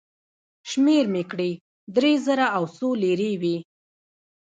[0.69, 1.51] شمېر مې کړې،
[1.95, 3.57] درې زره او څو لېرې وې.